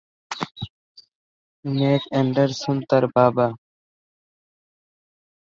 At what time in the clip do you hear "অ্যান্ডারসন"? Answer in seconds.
2.11-2.77